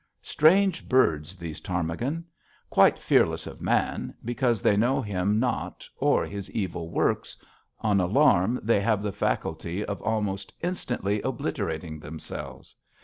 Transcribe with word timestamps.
Strange 0.23 0.89
birds, 0.89 1.35
those 1.35 1.61
ptarmigan. 1.61 2.23
Quite 2.71 2.97
fearless 2.97 3.45
of 3.45 3.61
man, 3.61 4.15
because 4.25 4.59
they 4.59 4.75
know 4.75 4.99
him 4.99 5.39
not 5.39 5.87
or 5.95 6.25
his 6.25 6.49
evil 6.53 6.89
works, 6.89 7.37
on 7.81 7.99
alarm 7.99 8.59
they 8.63 8.81
have 8.81 9.03
the 9.03 9.11
faculty 9.11 9.85
of 9.85 10.01
almost 10.01 10.55
instantly 10.59 11.21
obliterating 11.21 11.99
themselves. 11.99 12.75